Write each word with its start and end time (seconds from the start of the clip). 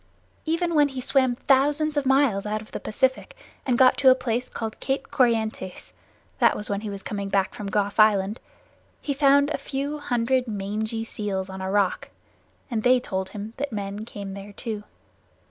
Even 0.45 0.73
when 0.73 0.87
he 0.87 0.99
swam 0.99 1.35
thousands 1.35 1.95
of 1.95 2.07
miles 2.07 2.47
out 2.47 2.59
of 2.59 2.71
the 2.71 2.79
Pacific 2.79 3.35
and 3.67 3.77
got 3.77 3.97
to 3.99 4.09
a 4.09 4.15
place 4.15 4.49
called 4.49 4.79
Cape 4.79 5.11
Corrientes 5.11 5.93
(that 6.39 6.57
was 6.57 6.71
when 6.71 6.81
he 6.81 6.89
was 6.89 7.03
coming 7.03 7.29
back 7.29 7.53
from 7.53 7.67
Gough's 7.69 7.99
Island), 7.99 8.39
he 8.99 9.13
found 9.13 9.51
a 9.51 9.59
few 9.59 9.99
hundred 9.99 10.47
mangy 10.47 11.03
seals 11.03 11.51
on 11.51 11.61
a 11.61 11.69
rock 11.69 12.09
and 12.71 12.81
they 12.81 12.99
told 12.99 13.29
him 13.29 13.53
that 13.57 13.71
men 13.71 14.03
came 14.03 14.33
there 14.33 14.53
too. 14.53 14.85